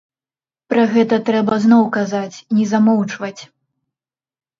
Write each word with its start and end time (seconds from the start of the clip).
Пра 0.73 0.85
гэта 0.93 1.19
трэба 1.27 1.53
зноў 1.65 1.83
казаць, 1.97 2.37
не 2.61 2.65
замоўчваць. 2.71 3.41